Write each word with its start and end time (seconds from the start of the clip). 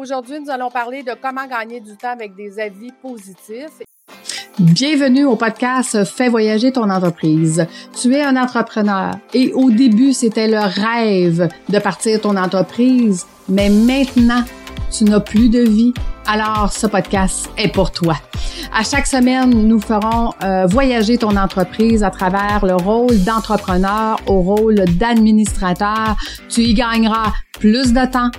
Aujourd'hui, 0.00 0.38
nous 0.38 0.48
allons 0.48 0.70
parler 0.70 1.02
de 1.02 1.10
comment 1.20 1.44
gagner 1.48 1.80
du 1.80 1.96
temps 1.96 2.12
avec 2.12 2.36
des 2.36 2.60
avis 2.60 2.92
positifs. 3.02 3.82
Bienvenue 4.56 5.24
au 5.24 5.34
podcast 5.34 6.04
Fais 6.04 6.28
voyager 6.28 6.70
ton 6.70 6.88
entreprise. 6.88 7.66
Tu 8.00 8.14
es 8.14 8.22
un 8.22 8.36
entrepreneur 8.36 9.16
et 9.34 9.52
au 9.54 9.72
début, 9.72 10.12
c'était 10.12 10.46
le 10.46 10.60
rêve 10.60 11.48
de 11.68 11.78
partir 11.80 12.20
ton 12.20 12.36
entreprise, 12.36 13.26
mais 13.48 13.70
maintenant, 13.70 14.44
tu 14.96 15.02
n'as 15.02 15.18
plus 15.18 15.48
de 15.48 15.62
vie. 15.62 15.92
Alors, 16.28 16.72
ce 16.72 16.86
podcast 16.86 17.50
est 17.56 17.74
pour 17.74 17.90
toi. 17.90 18.14
À 18.72 18.84
chaque 18.84 19.08
semaine, 19.08 19.50
nous 19.50 19.80
ferons 19.80 20.32
euh, 20.44 20.66
voyager 20.66 21.18
ton 21.18 21.36
entreprise 21.36 22.04
à 22.04 22.10
travers 22.10 22.64
le 22.64 22.76
rôle 22.76 23.18
d'entrepreneur 23.24 24.20
au 24.28 24.42
rôle 24.42 24.76
d'administrateur. 24.76 26.16
Tu 26.48 26.60
y 26.60 26.74
gagneras 26.74 27.32
plus 27.58 27.92
de 27.92 28.08
temps, 28.08 28.30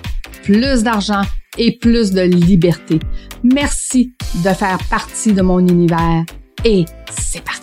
plus 0.46 0.84
d'argent 0.84 1.24
et 1.60 1.78
plus 1.78 2.12
de 2.12 2.22
liberté. 2.22 3.00
Merci 3.44 4.14
de 4.44 4.50
faire 4.50 4.80
partie 4.90 5.34
de 5.34 5.42
mon 5.42 5.60
univers 5.60 6.24
et 6.66 6.86
c'est 7.12 7.44
parti. 7.44 7.59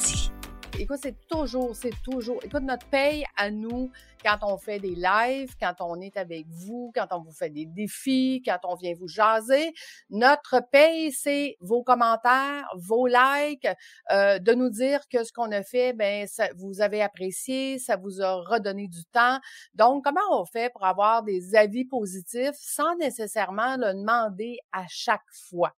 Écoute, 0.78 0.98
c'est 1.02 1.26
toujours, 1.26 1.74
c'est 1.74 2.02
toujours. 2.02 2.38
Écoute, 2.44 2.62
notre 2.62 2.86
paye 2.88 3.24
à 3.36 3.50
nous, 3.50 3.90
quand 4.22 4.36
on 4.42 4.58
fait 4.58 4.78
des 4.78 4.94
lives, 4.94 5.54
quand 5.58 5.74
on 5.80 5.98
est 6.02 6.18
avec 6.18 6.46
vous, 6.48 6.92
quand 6.94 7.06
on 7.12 7.22
vous 7.22 7.32
fait 7.32 7.48
des 7.48 7.64
défis, 7.64 8.42
quand 8.44 8.58
on 8.64 8.74
vient 8.74 8.92
vous 8.94 9.08
jaser, 9.08 9.72
notre 10.10 10.60
paye, 10.70 11.12
c'est 11.12 11.56
vos 11.60 11.82
commentaires, 11.82 12.68
vos 12.76 13.06
likes, 13.06 13.66
euh, 14.12 14.38
de 14.38 14.52
nous 14.52 14.68
dire 14.68 15.00
que 15.08 15.24
ce 15.24 15.32
qu'on 15.32 15.50
a 15.50 15.62
fait, 15.62 15.94
ben, 15.94 16.26
ça, 16.26 16.48
vous 16.56 16.82
avez 16.82 17.00
apprécié, 17.00 17.78
ça 17.78 17.96
vous 17.96 18.20
a 18.20 18.34
redonné 18.34 18.86
du 18.86 19.04
temps. 19.06 19.38
Donc, 19.74 20.04
comment 20.04 20.20
on 20.30 20.44
fait 20.44 20.70
pour 20.70 20.84
avoir 20.84 21.22
des 21.22 21.54
avis 21.54 21.86
positifs 21.86 22.56
sans 22.56 22.96
nécessairement 22.96 23.76
le 23.78 23.94
demander 23.94 24.58
à 24.72 24.84
chaque 24.88 25.24
fois? 25.48 25.72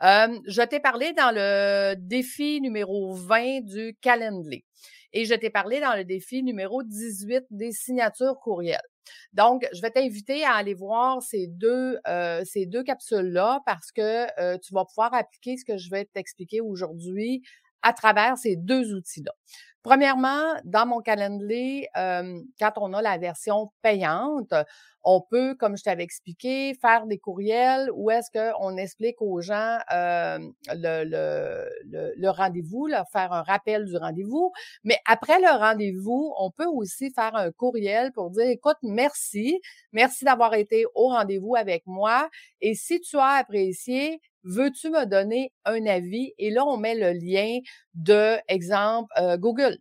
Je 0.00 0.64
t'ai 0.66 0.80
parlé 0.80 1.12
dans 1.12 1.32
le 1.34 1.94
défi 1.96 2.60
numéro 2.60 3.14
20 3.14 3.60
du 3.64 3.96
Calendly 4.00 4.64
et 5.12 5.24
je 5.24 5.34
t'ai 5.34 5.50
parlé 5.50 5.80
dans 5.80 5.94
le 5.96 6.04
défi 6.04 6.42
numéro 6.42 6.82
18 6.82 7.44
des 7.50 7.72
signatures 7.72 8.38
courriels. 8.40 8.80
Donc, 9.32 9.66
je 9.72 9.80
vais 9.80 9.90
t'inviter 9.90 10.44
à 10.44 10.52
aller 10.52 10.74
voir 10.74 11.22
ces 11.22 11.46
deux, 11.46 11.98
euh, 12.06 12.42
ces 12.44 12.66
deux 12.66 12.82
capsules-là 12.82 13.60
parce 13.64 13.90
que 13.90 14.26
euh, 14.38 14.58
tu 14.58 14.74
vas 14.74 14.84
pouvoir 14.84 15.14
appliquer 15.14 15.56
ce 15.56 15.64
que 15.64 15.78
je 15.78 15.88
vais 15.90 16.04
t'expliquer 16.04 16.60
aujourd'hui 16.60 17.42
à 17.82 17.94
travers 17.94 18.36
ces 18.36 18.56
deux 18.56 18.92
outils-là. 18.94 19.32
Premièrement, 19.82 20.54
dans 20.64 20.86
mon 20.86 21.00
calendrier, 21.00 21.88
quand 21.94 22.72
on 22.76 22.92
a 22.92 23.02
la 23.02 23.18
version 23.18 23.70
payante, 23.82 24.52
on 25.04 25.22
peut, 25.22 25.54
comme 25.54 25.76
je 25.76 25.84
t'avais 25.84 26.02
expliqué, 26.02 26.74
faire 26.74 27.06
des 27.06 27.18
courriels 27.18 27.88
où 27.94 28.10
est-ce 28.10 28.30
qu'on 28.30 28.76
explique 28.76 29.22
aux 29.22 29.40
gens 29.40 29.78
le, 29.88 31.04
le, 31.04 32.14
le, 32.16 32.28
rendez-vous, 32.28 32.88
faire 33.12 33.32
un 33.32 33.42
rappel 33.42 33.84
du 33.86 33.96
rendez-vous. 33.96 34.52
Mais 34.84 34.98
après 35.06 35.38
le 35.40 35.56
rendez-vous, 35.56 36.34
on 36.38 36.50
peut 36.50 36.66
aussi 36.66 37.10
faire 37.12 37.34
un 37.36 37.50
courriel 37.52 38.12
pour 38.12 38.30
dire, 38.30 38.48
écoute, 38.48 38.76
merci, 38.82 39.60
merci 39.92 40.24
d'avoir 40.24 40.54
été 40.54 40.84
au 40.94 41.08
rendez-vous 41.08 41.54
avec 41.56 41.84
moi. 41.86 42.28
Et 42.60 42.74
si 42.74 43.00
tu 43.00 43.16
as 43.16 43.38
apprécié, 43.38 44.20
veux-tu 44.48 44.90
me 44.90 45.06
donner 45.06 45.52
un 45.64 45.84
avis? 45.86 46.32
Et 46.38 46.50
là, 46.50 46.64
on 46.66 46.76
met 46.76 46.94
le 46.94 47.12
lien 47.12 47.58
de, 47.94 48.36
exemple, 48.48 49.12
euh, 49.18 49.36
Google 49.36 49.78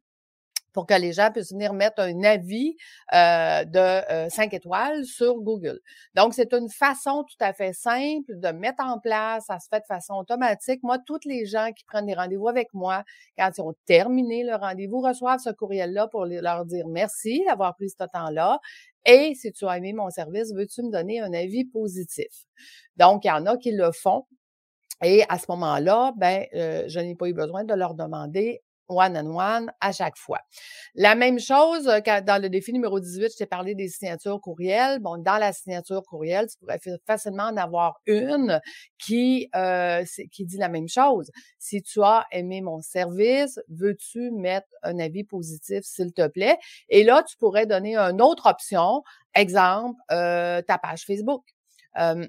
pour 0.78 0.86
que 0.86 0.94
les 0.94 1.12
gens 1.12 1.32
puissent 1.32 1.54
venir 1.54 1.74
mettre 1.74 2.02
un 2.02 2.24
avis 2.24 2.76
euh, 3.12 3.64
de 3.66 4.30
5 4.30 4.54
euh, 4.54 4.58
étoiles 4.58 5.06
sur 5.06 5.42
Google. 5.42 5.80
Donc, 6.14 6.36
c'est 6.36 6.54
une 6.54 6.70
façon 6.70 7.24
tout 7.24 7.44
à 7.44 7.52
fait 7.52 7.74
simple 7.74 8.38
de 8.38 8.50
mettre 8.50 8.84
en 8.84 9.00
place, 9.00 9.46
ça 9.48 9.58
se 9.60 9.70
fait 9.72 9.80
de 9.80 9.88
façon 9.88 10.14
automatique. 10.14 10.82
Moi, 10.84 11.00
toutes 11.00 11.26
les 11.26 11.48
gens 11.48 11.72
qui 11.76 11.84
prennent 11.84 12.06
des 12.06 12.14
rendez-vous 12.14 12.48
avec 12.48 12.68
moi, 12.76 13.04
quand 13.40 13.50
ils 13.58 13.62
ont 13.62 13.74
terminé 13.88 14.44
le 14.44 14.54
rendez-vous, 14.54 15.02
reçoivent 15.02 15.40
ce 15.40 15.50
courriel-là 15.50 16.10
pour 16.10 16.28
leur 16.28 16.64
dire 16.66 16.88
merci 16.88 17.44
d'avoir 17.48 17.76
pris 17.76 17.90
ce 17.90 18.04
temps-là. 18.14 18.60
Et 19.04 19.34
si 19.34 19.52
tu 19.54 19.66
as 19.66 19.78
aimé 19.78 19.94
mon 19.94 20.12
service, 20.12 20.54
veux-tu 20.54 20.84
me 20.84 20.92
donner 20.92 21.22
un 21.22 21.34
avis 21.34 21.66
positif? 21.66 22.46
Donc, 22.98 23.26
il 23.26 23.30
y 23.30 23.32
en 23.32 23.48
a 23.48 23.58
qui 23.58 23.72
le 23.72 23.92
font. 23.92 24.26
Et 25.04 25.24
à 25.30 25.38
ce 25.38 25.46
moment-là, 25.50 26.14
ben, 26.18 26.46
euh, 26.56 26.86
je 26.88 27.00
n'ai 27.00 27.16
pas 27.16 27.28
eu 27.28 27.34
besoin 27.34 27.64
de 27.64 27.74
leur 27.74 27.94
demander 27.94 28.62
one-on-one 28.90 29.72
à 29.82 29.92
chaque 29.92 30.18
fois. 30.18 30.40
La 30.96 31.16
même 31.16 31.40
chose 31.40 31.88
euh, 31.88 32.00
dans 32.22 32.42
le 32.42 32.50
défi 32.50 32.74
numéro 32.74 33.00
18, 33.00 33.32
je 33.34 33.38
t'ai 33.38 33.46
parlé 33.46 33.76
des 33.76 33.90
signatures 33.90 34.40
courriels. 34.42 35.00
Bon, 35.00 35.18
dans 35.18 35.38
la 35.38 35.54
signature 35.54 36.04
courriel, 36.04 36.48
tu 36.48 36.58
pourrais 36.58 36.80
facilement 37.06 37.44
en 37.46 37.58
avoir 37.58 38.00
une 38.06 38.60
qui, 38.98 39.50
euh, 39.56 40.04
qui 40.32 40.46
dit 40.46 40.58
la 40.58 40.70
même 40.70 40.88
chose. 40.88 41.32
Si 41.60 41.82
tu 41.82 42.02
as 42.02 42.26
aimé 42.32 42.62
mon 42.62 42.82
service, 42.82 43.60
veux-tu 43.70 44.32
mettre 44.32 44.68
un 44.84 45.00
avis 45.00 45.24
positif, 45.24 45.84
s'il 45.84 46.14
te 46.14 46.28
plaît? 46.28 46.58
Et 46.90 47.04
là, 47.04 47.24
tu 47.24 47.38
pourrais 47.38 47.66
donner 47.66 47.98
une 47.98 48.22
autre 48.22 48.48
option, 48.50 49.04
exemple, 49.36 50.00
euh, 50.12 50.62
ta 50.62 50.78
page 50.78 51.04
Facebook. 51.06 51.44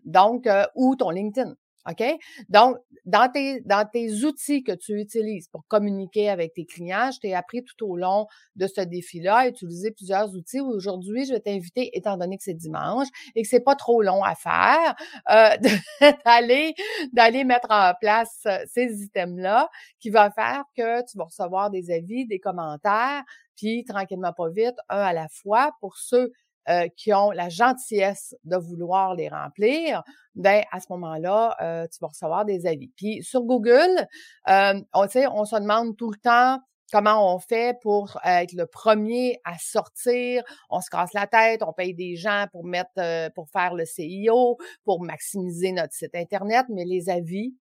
donc, 0.06 0.48
ou 0.76 0.96
ton 0.96 1.10
LinkedIn. 1.10 1.54
OK? 1.86 2.02
Donc, 2.48 2.76
dans 3.04 3.30
tes, 3.30 3.60
dans 3.62 3.86
tes 3.90 4.24
outils 4.24 4.62
que 4.62 4.72
tu 4.72 5.00
utilises 5.00 5.48
pour 5.48 5.66
communiquer 5.66 6.28
avec 6.28 6.52
tes 6.52 6.66
clients, 6.66 7.10
je 7.12 7.20
t'ai 7.20 7.34
appris 7.34 7.64
tout 7.64 7.86
au 7.86 7.96
long 7.96 8.26
de 8.56 8.66
ce 8.66 8.80
défi-là 8.82 9.36
à 9.36 9.48
utiliser 9.48 9.90
plusieurs 9.90 10.34
outils. 10.34 10.60
Aujourd'hui, 10.60 11.24
je 11.24 11.32
vais 11.32 11.40
t'inviter, 11.40 11.90
étant 11.96 12.16
donné 12.16 12.36
que 12.36 12.42
c'est 12.42 12.54
dimanche 12.54 13.06
et 13.34 13.42
que 13.42 13.48
c'est 13.48 13.60
pas 13.60 13.76
trop 13.76 14.02
long 14.02 14.22
à 14.22 14.34
faire, 14.34 14.94
euh, 15.30 15.56
d'aller, 16.24 16.74
d'aller 17.12 17.44
mettre 17.44 17.68
en 17.70 17.92
place 18.00 18.42
euh, 18.46 18.58
ces 18.66 19.02
items-là 19.02 19.68
qui 20.00 20.10
va 20.10 20.30
faire 20.30 20.64
que 20.76 21.00
tu 21.10 21.16
vas 21.16 21.24
recevoir 21.24 21.70
des 21.70 21.90
avis, 21.90 22.26
des 22.26 22.38
commentaires, 22.38 23.22
puis 23.56 23.84
tranquillement 23.84 24.32
pas 24.32 24.50
vite, 24.50 24.76
un 24.88 25.00
à 25.00 25.12
la 25.12 25.28
fois 25.28 25.72
pour 25.80 25.96
ceux 25.96 26.32
euh, 26.68 26.88
qui 26.96 27.12
ont 27.12 27.30
la 27.30 27.48
gentillesse 27.48 28.36
de 28.44 28.56
vouloir 28.56 29.14
les 29.14 29.28
remplir, 29.28 30.02
ben 30.34 30.62
à 30.70 30.80
ce 30.80 30.86
moment-là, 30.90 31.56
euh, 31.62 31.86
tu 31.90 31.98
vas 32.00 32.08
recevoir 32.08 32.44
des 32.44 32.66
avis. 32.66 32.88
Puis 32.96 33.22
sur 33.22 33.42
Google, 33.42 34.06
euh, 34.48 34.80
on, 34.92 35.06
on 35.32 35.44
se 35.44 35.56
demande 35.56 35.96
tout 35.96 36.10
le 36.10 36.18
temps 36.18 36.58
comment 36.92 37.34
on 37.34 37.38
fait 37.38 37.76
pour 37.82 38.18
être 38.24 38.52
le 38.52 38.66
premier 38.66 39.40
à 39.44 39.56
sortir. 39.58 40.42
On 40.70 40.80
se 40.80 40.90
casse 40.90 41.12
la 41.14 41.26
tête, 41.26 41.62
on 41.62 41.72
paye 41.72 41.94
des 41.94 42.16
gens 42.16 42.46
pour 42.52 42.64
mettre, 42.64 43.30
pour 43.34 43.48
faire 43.50 43.74
le 43.74 43.84
CIO, 43.84 44.56
pour 44.84 45.02
maximiser 45.02 45.72
notre 45.72 45.92
site 45.92 46.14
Internet, 46.14 46.66
mais 46.68 46.84
les 46.84 47.10
avis, 47.10 47.54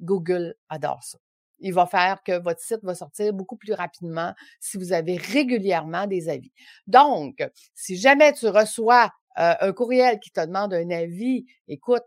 Google 0.00 0.54
adore 0.68 1.02
ça 1.02 1.18
il 1.62 1.72
va 1.72 1.86
faire 1.86 2.22
que 2.22 2.38
votre 2.38 2.60
site 2.60 2.80
va 2.82 2.94
sortir 2.94 3.32
beaucoup 3.32 3.56
plus 3.56 3.72
rapidement 3.72 4.34
si 4.60 4.76
vous 4.76 4.92
avez 4.92 5.16
régulièrement 5.16 6.06
des 6.06 6.28
avis. 6.28 6.52
Donc, 6.86 7.42
si 7.74 7.96
jamais 7.96 8.32
tu 8.32 8.48
reçois 8.48 9.10
euh, 9.38 9.54
un 9.60 9.72
courriel 9.72 10.20
qui 10.20 10.30
te 10.30 10.44
demande 10.44 10.74
un 10.74 10.90
avis, 10.90 11.46
écoute, 11.68 12.04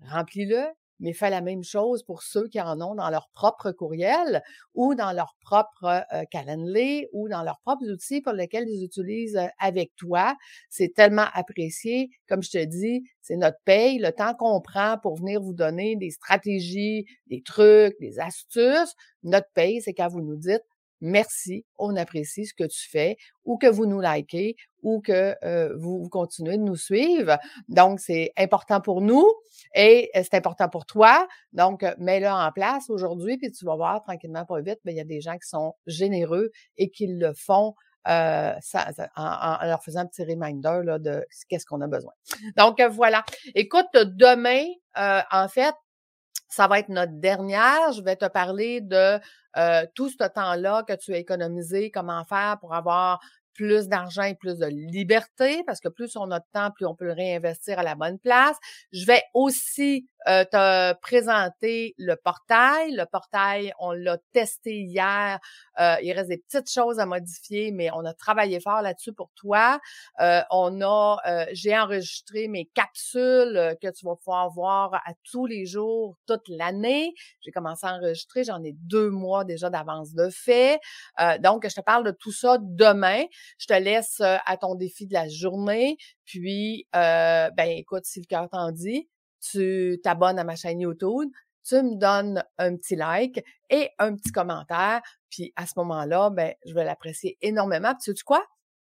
remplis-le, 0.00 0.64
mais 1.04 1.12
fais 1.12 1.28
la 1.28 1.42
même 1.42 1.62
chose 1.62 2.02
pour 2.02 2.22
ceux 2.22 2.48
qui 2.48 2.58
en 2.60 2.80
ont 2.80 2.94
dans 2.94 3.10
leur 3.10 3.28
propre 3.34 3.72
courriel 3.72 4.42
ou 4.74 4.94
dans 4.94 5.12
leur 5.12 5.36
propre 5.42 5.84
euh, 5.84 6.24
calendrier 6.30 7.10
ou 7.12 7.28
dans 7.28 7.42
leurs 7.42 7.60
propres 7.60 7.84
outils 7.92 8.22
pour 8.22 8.32
lesquels 8.32 8.66
ils 8.68 8.82
utilisent 8.82 9.36
euh, 9.36 9.46
avec 9.58 9.94
toi. 9.96 10.34
C'est 10.70 10.94
tellement 10.94 11.26
apprécié. 11.34 12.08
Comme 12.26 12.42
je 12.42 12.50
te 12.52 12.64
dis, 12.64 13.02
c'est 13.20 13.36
notre 13.36 13.58
paye, 13.66 13.98
le 13.98 14.12
temps 14.12 14.34
qu'on 14.34 14.62
prend 14.62 14.96
pour 15.02 15.16
venir 15.16 15.42
vous 15.42 15.52
donner 15.52 15.94
des 15.96 16.10
stratégies, 16.10 17.04
des 17.26 17.42
trucs, 17.42 18.00
des 18.00 18.18
astuces. 18.18 18.94
Notre 19.24 19.48
paye, 19.52 19.82
c'est 19.82 19.92
quand 19.92 20.08
vous 20.08 20.22
nous 20.22 20.36
dites 20.36 20.64
merci, 21.04 21.66
on 21.78 21.94
apprécie 21.96 22.46
ce 22.46 22.54
que 22.54 22.64
tu 22.64 22.88
fais, 22.88 23.16
ou 23.44 23.58
que 23.58 23.66
vous 23.66 23.86
nous 23.86 24.00
likez, 24.00 24.56
ou 24.82 25.00
que 25.00 25.34
euh, 25.44 25.74
vous, 25.76 26.08
continuez 26.08 26.56
de 26.56 26.62
nous 26.62 26.76
suivre. 26.76 27.38
Donc, 27.68 28.00
c'est 28.00 28.32
important 28.36 28.80
pour 28.80 29.00
nous 29.00 29.26
et 29.74 30.10
euh, 30.16 30.22
c'est 30.22 30.34
important 30.34 30.68
pour 30.68 30.86
toi. 30.86 31.28
Donc, 31.52 31.82
euh, 31.82 31.94
mets-le 31.98 32.28
en 32.28 32.50
place 32.52 32.88
aujourd'hui, 32.88 33.36
puis 33.36 33.50
tu 33.50 33.64
vas 33.64 33.76
voir 33.76 34.02
tranquillement, 34.02 34.44
pas 34.44 34.60
vite, 34.60 34.78
mais 34.84 34.92
il 34.92 34.96
y 34.96 35.00
a 35.00 35.04
des 35.04 35.20
gens 35.20 35.34
qui 35.34 35.48
sont 35.48 35.74
généreux 35.86 36.50
et 36.78 36.90
qui 36.90 37.06
le 37.06 37.32
font 37.34 37.74
en, 38.06 38.58
leur 39.62 39.82
faisant 39.82 40.00
un 40.00 40.06
petit 40.06 40.24
reminder 40.24 40.80
là, 40.84 40.98
de 40.98 41.24
qu'est-ce 41.48 41.64
qu'on 41.64 41.80
a 41.80 41.86
besoin. 41.86 42.12
Donc, 42.56 42.80
voilà. 42.90 43.24
Écoute, 43.54 43.86
demain, 43.94 44.64
en 44.94 45.48
fait, 45.48 45.74
ça 46.54 46.68
va 46.68 46.78
être 46.78 46.88
notre 46.88 47.12
dernière. 47.14 47.92
Je 47.92 48.02
vais 48.02 48.16
te 48.16 48.26
parler 48.26 48.80
de 48.80 49.18
euh, 49.56 49.86
tout 49.94 50.08
ce 50.08 50.24
temps-là 50.24 50.84
que 50.86 50.92
tu 50.94 51.12
as 51.12 51.18
économisé, 51.18 51.90
comment 51.90 52.24
faire 52.24 52.58
pour 52.60 52.74
avoir 52.74 53.20
plus 53.54 53.88
d'argent 53.88 54.24
et 54.24 54.34
plus 54.34 54.58
de 54.58 54.66
liberté, 54.66 55.62
parce 55.64 55.80
que 55.80 55.88
plus 55.88 56.16
on 56.16 56.30
a 56.30 56.40
de 56.40 56.44
temps, 56.52 56.70
plus 56.72 56.86
on 56.86 56.94
peut 56.94 57.04
le 57.04 57.12
réinvestir 57.12 57.78
à 57.78 57.82
la 57.82 57.94
bonne 57.94 58.18
place. 58.18 58.56
Je 58.92 59.06
vais 59.06 59.22
aussi 59.32 60.08
euh, 60.28 60.44
te 60.44 60.92
présenter 61.00 61.94
le 61.98 62.16
portail. 62.16 62.92
Le 62.92 63.04
portail, 63.04 63.72
on 63.78 63.92
l'a 63.92 64.18
testé 64.32 64.80
hier. 64.80 65.38
Euh, 65.80 65.96
il 66.02 66.12
reste 66.12 66.28
des 66.28 66.38
petites 66.38 66.70
choses 66.70 66.98
à 66.98 67.06
modifier, 67.06 67.72
mais 67.72 67.90
on 67.92 68.04
a 68.04 68.14
travaillé 68.14 68.60
fort 68.60 68.82
là-dessus 68.82 69.12
pour 69.12 69.30
toi. 69.34 69.80
Euh, 70.20 70.40
on 70.50 70.80
a, 70.80 71.18
euh, 71.26 71.46
j'ai 71.52 71.76
enregistré 71.76 72.48
mes 72.48 72.66
capsules 72.66 73.76
que 73.82 73.90
tu 73.90 74.06
vas 74.06 74.16
pouvoir 74.16 74.50
voir 74.50 74.94
à 74.94 75.12
tous 75.30 75.46
les 75.46 75.66
jours 75.66 76.16
toute 76.26 76.48
l'année. 76.48 77.12
J'ai 77.40 77.50
commencé 77.50 77.86
à 77.86 77.94
enregistrer, 77.94 78.44
j'en 78.44 78.62
ai 78.62 78.72
deux 78.72 79.10
mois 79.10 79.44
déjà 79.44 79.70
d'avance 79.70 80.14
de 80.14 80.28
fait. 80.30 80.80
donc, 81.40 81.68
je 81.68 81.74
te 81.74 81.80
parle 81.80 82.04
de 82.04 82.10
tout 82.10 82.32
ça 82.32 82.58
demain. 82.60 83.24
Je 83.58 83.66
te 83.66 83.74
laisse 83.74 84.20
à 84.20 84.56
ton 84.56 84.74
défi 84.74 85.06
de 85.06 85.12
la 85.12 85.28
journée. 85.28 85.96
Puis, 86.24 86.86
ben 86.92 87.68
écoute, 87.68 88.04
si 88.04 88.20
le 88.20 88.26
cœur 88.26 88.48
t'en 88.48 88.70
dit, 88.70 89.08
tu 89.50 90.00
t'abonnes 90.02 90.38
à 90.38 90.44
ma 90.44 90.56
chaîne 90.56 90.80
YouTube, 90.80 91.30
tu 91.64 91.76
me 91.76 91.96
donnes 91.96 92.44
un 92.58 92.76
petit 92.76 92.96
like 92.96 93.44
et 93.70 93.90
un 93.98 94.14
petit 94.14 94.32
commentaire. 94.32 95.00
Puis 95.30 95.52
à 95.56 95.66
ce 95.66 95.72
moment-là, 95.76 96.30
ben, 96.30 96.54
je 96.66 96.74
vais 96.74 96.84
l'apprécier 96.84 97.38
énormément. 97.42 97.94
Puis 97.94 98.12
tu 98.12 98.16
sais 98.16 98.24
quoi? 98.24 98.44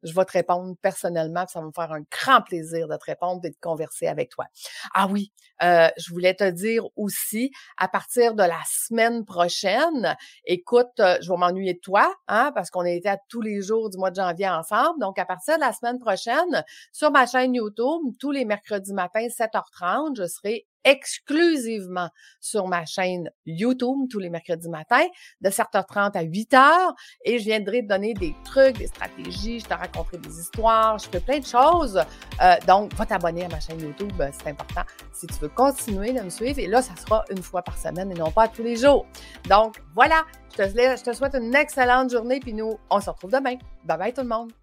Je 0.04 0.14
vais 0.14 0.26
te 0.26 0.32
répondre 0.32 0.76
personnellement, 0.82 1.46
ça 1.48 1.60
va 1.60 1.68
me 1.68 1.72
faire 1.72 1.92
un 1.92 2.02
grand 2.12 2.42
plaisir 2.42 2.88
de 2.88 2.96
te 2.96 3.06
répondre 3.06 3.42
et 3.44 3.50
de 3.50 3.58
converser 3.62 4.08
avec 4.08 4.30
toi. 4.30 4.46
Ah 4.94 5.08
oui, 5.10 5.32
euh, 5.62 5.90
je 5.98 6.12
voulais 6.12 6.34
te 6.34 6.50
dire 6.50 6.86
aussi, 6.96 7.52
à 7.78 7.88
partir 7.88 8.34
de 8.34 8.44
la 8.44 8.60
semaine 8.68 9.26
prochaine, 9.26 10.16
écoute, 10.46 11.00
euh, 11.00 11.18
je 11.22 11.32
vais 11.32 11.38
m'ennuyer 11.38 11.74
de 11.74 11.80
toi, 11.80 12.14
hein, 12.28 12.52
parce 12.54 12.70
qu'on 12.70 12.82
a 12.82 12.90
été 12.90 13.10
à 13.10 13.18
tous 13.30 13.42
les 13.42 13.62
jours 13.62 13.90
du 13.90 13.98
mois 13.98 14.12
de 14.12 14.16
janvier 14.16 14.50
ensemble. 14.50 15.00
Donc, 15.00 15.20
à 15.20 15.26
partir 15.26 15.56
de 15.56 15.62
la 15.62 15.74
semaine 15.74 16.00
prochaine, 16.00 16.64
sur 16.92 17.12
ma 17.12 17.26
chaîne 17.26 17.54
YouTube, 17.54 18.02
tous 18.20 18.32
les 18.32 18.46
mercredis 18.46 18.94
matin, 18.94 19.28
7h30, 19.30 20.18
je 20.18 20.28
serai 20.28 20.68
exclusivement 20.84 22.10
sur 22.40 22.68
ma 22.68 22.86
chaîne 22.86 23.30
YouTube 23.46 24.08
tous 24.10 24.20
les 24.20 24.30
mercredis 24.30 24.70
matins 24.70 25.06
de 25.42 25.50
7h30 25.50 26.18
à 26.18 26.24
8h 26.24 26.94
et 27.26 27.40
je 27.40 27.46
viendrai 27.46 27.82
te 27.82 27.88
donner 27.88 28.14
des 28.14 28.36
trucs, 28.44 28.78
des 28.78 28.88
stratégies, 28.88 29.60
je 29.60 29.66
te 29.66 29.74
raconterai 29.74 30.18
des 30.18 30.40
histoires, 30.40 30.98
je 31.00 31.10
fais 31.10 31.20
plein 31.20 31.40
de 31.40 31.46
choses. 31.46 32.02
Euh, 32.42 32.56
donc, 32.68 32.94
va 32.96 33.06
t'abonner 33.06 33.46
à 33.46 33.50
ma 33.50 33.60
chaîne 33.60 33.80
YouTube, 33.80 34.14
euh, 34.20 34.30
c'est 34.32 34.50
important 34.50 34.82
si 35.12 35.28
tu 35.28 35.36
veux 35.36 35.50
continuer 35.50 36.14
de 36.14 36.22
me 36.22 36.30
suivre 36.30 36.60
et 36.60 36.68
là, 36.68 36.82
ça 36.82 36.96
sera 36.96 37.24
une 37.30 37.42
fois 37.42 37.62
par 37.62 37.78
semaine 37.78 38.12
et 38.12 38.16
non 38.16 38.32
pas 38.32 38.48
tous 38.48 38.64
les 38.64 38.76
jours. 38.76 39.06
Donc, 39.50 39.78
voilà, 39.94 40.24
je 40.52 40.64
te, 40.64 40.70
je 40.70 41.04
te 41.04 41.14
souhaite 41.14 41.36
une 41.36 41.56
excellente 41.56 42.12
journée 42.12 42.40
puis 42.40 42.54
nous, 42.54 42.78
on 42.90 43.00
se 43.00 43.10
retrouve 43.10 43.32
demain. 43.32 43.56
Bye 43.84 43.98
bye 43.98 44.14
tout 44.14 44.22
le 44.22 44.28
monde! 44.28 44.63